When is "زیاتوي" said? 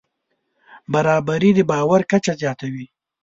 2.41-2.85